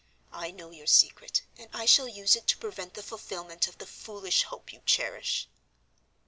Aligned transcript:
I 0.33 0.49
know 0.49 0.71
your 0.71 0.87
secret, 0.87 1.43
and 1.59 1.69
I 1.75 1.85
shall 1.85 2.07
use 2.07 2.35
it 2.35 2.47
to 2.47 2.57
prevent 2.57 2.95
the 2.95 3.03
fulfillment 3.03 3.67
of 3.67 3.77
the 3.77 3.85
foolish 3.85 4.41
hope 4.41 4.73
you 4.73 4.81
cherish." 4.83 5.47